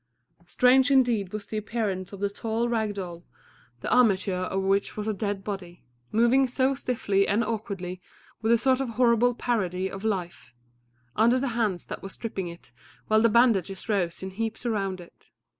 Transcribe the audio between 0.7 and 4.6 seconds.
indeed was the appearance of the tall rag doll, the armature